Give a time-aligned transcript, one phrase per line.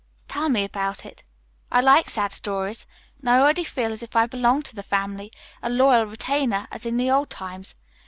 [0.27, 1.21] "Tell me about it.
[1.71, 2.87] I like sad stories,
[3.19, 5.31] and I already feel as if I belonged to the family,
[5.61, 7.75] a loyal retainer as in the old times.